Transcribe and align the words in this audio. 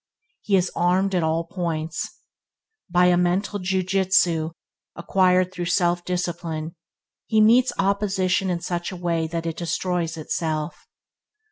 He 0.41 0.55
is 0.55 0.71
"armed 0.75 1.13
at 1.13 1.21
all 1.21 1.43
points". 1.43 2.21
By 2.89 3.05
a 3.05 3.17
mental 3.17 3.59
Ju 3.59 3.83
Jitsu 3.83 4.49
acquired 4.95 5.51
through 5.53 5.65
self 5.65 6.03
discipline, 6.03 6.73
he 7.27 7.39
meets 7.39 7.71
opposition 7.77 8.49
in 8.49 8.61
such 8.61 8.91
a 8.91 8.95
way 8.97 9.27
that 9.27 9.45
it 9.45 9.57
destroys 9.57 10.17
itself. 10.17 10.87